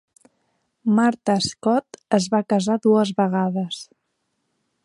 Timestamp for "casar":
2.55-2.81